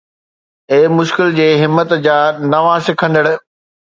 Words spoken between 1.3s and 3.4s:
جي همت جا نوان سکندڙ